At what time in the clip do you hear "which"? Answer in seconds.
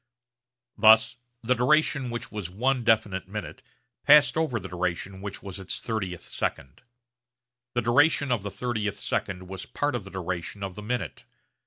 2.09-2.31, 5.21-5.43